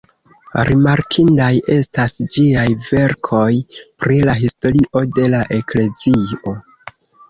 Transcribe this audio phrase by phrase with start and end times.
[0.69, 3.45] Rimarkindaj estas ĝiaj verkoj
[3.85, 6.61] pri la historio de la Eklezio.